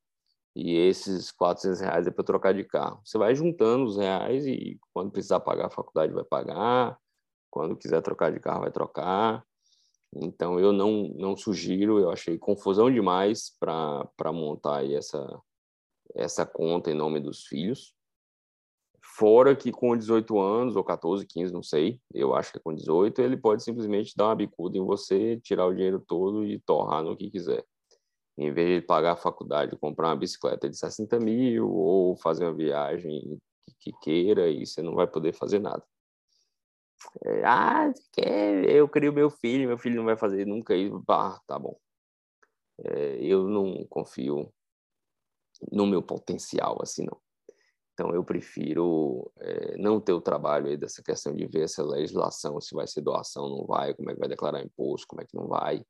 e 0.56 0.76
esses 0.76 1.30
400 1.30 1.80
reais 1.80 2.06
é 2.08 2.10
para 2.10 2.24
trocar 2.24 2.52
de 2.52 2.64
carro. 2.64 3.00
Você 3.04 3.16
vai 3.16 3.32
juntando 3.32 3.84
os 3.84 3.96
reais 3.96 4.44
e 4.44 4.76
quando 4.92 5.12
precisar 5.12 5.38
pagar 5.38 5.66
a 5.66 5.70
faculdade 5.70 6.12
vai 6.12 6.24
pagar, 6.24 6.98
quando 7.48 7.76
quiser 7.76 8.02
trocar 8.02 8.32
de 8.32 8.40
carro 8.40 8.62
vai 8.62 8.72
trocar. 8.72 9.44
Então 10.12 10.58
eu 10.58 10.72
não 10.72 11.14
não 11.16 11.36
sugiro, 11.36 12.00
eu 12.00 12.10
achei 12.10 12.36
confusão 12.36 12.90
demais 12.92 13.56
para 13.60 14.32
montar 14.32 14.84
essa 14.90 15.40
essa 16.16 16.44
conta 16.44 16.90
em 16.90 16.94
nome 16.94 17.20
dos 17.20 17.44
filhos. 17.46 17.93
Fora 19.16 19.54
que 19.54 19.70
com 19.70 19.96
18 19.96 20.40
anos, 20.40 20.74
ou 20.74 20.82
14, 20.82 21.24
15, 21.24 21.52
não 21.52 21.62
sei, 21.62 22.00
eu 22.12 22.34
acho 22.34 22.50
que 22.50 22.58
é 22.58 22.60
com 22.60 22.74
18, 22.74 23.22
ele 23.22 23.36
pode 23.36 23.62
simplesmente 23.62 24.12
dar 24.16 24.24
uma 24.26 24.34
bicuda 24.34 24.76
em 24.76 24.84
você, 24.84 25.38
tirar 25.40 25.66
o 25.66 25.72
dinheiro 25.72 26.00
todo 26.00 26.44
e 26.44 26.58
torrar 26.58 27.04
no 27.04 27.16
que 27.16 27.30
quiser. 27.30 27.64
Em 28.36 28.52
vez 28.52 28.80
de 28.80 28.86
pagar 28.86 29.12
a 29.12 29.16
faculdade, 29.16 29.76
comprar 29.76 30.08
uma 30.08 30.16
bicicleta 30.16 30.68
de 30.68 30.76
60 30.76 31.20
mil 31.20 31.70
ou 31.70 32.16
fazer 32.16 32.44
uma 32.44 32.54
viagem 32.54 33.38
que 33.78 33.92
queira 34.02 34.48
e 34.48 34.66
você 34.66 34.82
não 34.82 34.96
vai 34.96 35.06
poder 35.06 35.32
fazer 35.32 35.60
nada. 35.60 35.84
É, 37.24 37.44
ah, 37.44 37.92
quer? 38.12 38.68
eu 38.68 38.88
crio 38.88 39.12
meu 39.12 39.30
filho, 39.30 39.68
meu 39.68 39.78
filho 39.78 39.94
não 39.96 40.04
vai 40.04 40.16
fazer 40.16 40.44
nunca 40.44 40.74
isso. 40.74 41.00
Ah, 41.08 41.40
tá 41.46 41.56
bom. 41.56 41.78
É, 42.84 43.16
eu 43.20 43.46
não 43.46 43.86
confio 43.86 44.52
no 45.70 45.86
meu 45.86 46.02
potencial 46.02 46.78
assim, 46.82 47.04
não. 47.04 47.23
Então, 47.94 48.12
eu 48.12 48.24
prefiro 48.24 49.30
é, 49.38 49.76
não 49.78 50.00
ter 50.00 50.12
o 50.12 50.20
trabalho 50.20 50.66
aí 50.66 50.76
dessa 50.76 51.02
questão 51.02 51.32
de 51.32 51.46
ver 51.46 51.62
essa 51.62 51.82
legislação, 51.84 52.60
se 52.60 52.74
vai 52.74 52.86
ser 52.86 53.00
doação, 53.00 53.48
não 53.48 53.66
vai, 53.66 53.94
como 53.94 54.10
é 54.10 54.14
que 54.14 54.20
vai 54.20 54.28
declarar 54.28 54.62
imposto, 54.62 55.06
como 55.06 55.22
é 55.22 55.24
que 55.24 55.36
não 55.36 55.46
vai, 55.46 55.84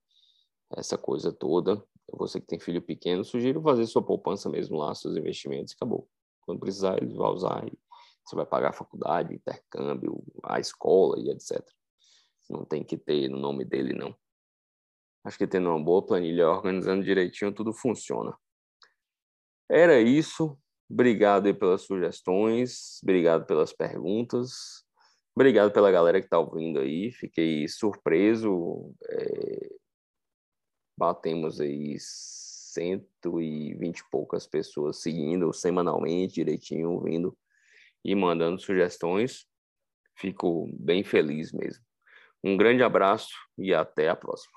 essa 0.77 0.99
coisa 0.99 1.33
toda. 1.33 1.83
Você 2.13 2.41
que 2.41 2.47
tem 2.47 2.61
filho 2.61 2.83
pequeno, 2.83 3.25
sugiro 3.25 3.63
fazer 3.63 3.87
sua 3.87 4.03
poupança 4.03 4.51
mesmo 4.51 4.77
lá, 4.77 4.95
seus 4.95 5.17
investimentos, 5.17 5.75
acabou. 5.75 6.07
Quando 6.43 6.61
precisar, 6.61 7.03
ele 7.03 7.15
vai 7.15 7.31
usar 7.31 7.65
você 8.25 8.37
vai 8.37 8.47
pagar 8.47 8.71
a 8.71 8.73
faculdade, 8.73 9.35
intercâmbio, 9.35 10.25
a 10.43 10.59
escola 10.59 11.21
e 11.21 11.31
etc. 11.31 11.63
Não 12.49 12.65
tem 12.65 12.83
que 12.83 12.97
ter 12.97 13.29
no 13.29 13.39
nome 13.39 13.65
dele, 13.65 13.93
não. 13.93 14.17
Acho 15.25 15.39
que 15.39 15.47
tendo 15.47 15.69
uma 15.69 15.83
boa 15.83 16.05
planilha, 16.05 16.49
organizando 16.49 17.05
direitinho, 17.05 17.53
tudo 17.53 17.73
funciona. 17.73 18.37
Era 19.69 20.01
isso. 20.01 20.59
Obrigado 20.89 21.47
aí 21.47 21.55
pelas 21.55 21.83
sugestões, 21.83 23.01
obrigado 23.03 23.47
pelas 23.47 23.73
perguntas, 23.73 24.85
obrigado 25.35 25.73
pela 25.73 25.91
galera 25.91 26.21
que 26.21 26.27
está 26.27 26.39
ouvindo 26.39 26.79
aí. 26.79 27.11
Fiquei 27.13 27.67
surpreso. 27.69 28.95
É... 29.09 29.75
Batemos 30.97 31.61
aí 31.61 31.97
120 31.99 33.99
e 33.99 34.11
poucas 34.11 34.47
pessoas 34.47 35.01
seguindo 35.01 35.53
semanalmente, 35.53 36.35
direitinho, 36.35 36.93
ouvindo 36.93 37.37
e 38.05 38.15
mandando 38.15 38.61
sugestões. 38.61 39.47
Fico 40.17 40.69
bem 40.79 41.03
feliz 41.03 41.53
mesmo. 41.53 41.85
Um 42.43 42.57
grande 42.57 42.83
abraço 42.83 43.35
e 43.59 43.73
até 43.73 44.09
a 44.09 44.17
próxima. 44.17 44.53